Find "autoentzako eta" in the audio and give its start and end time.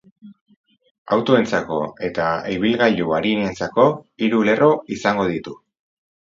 1.17-2.29